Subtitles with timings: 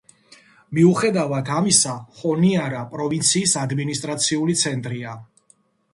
[0.77, 5.15] მიუხედავად ამისა ჰონიარა პროვინციის ადმინისტრაციული ცენტრია.